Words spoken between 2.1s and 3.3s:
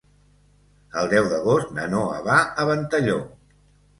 va a Ventalló.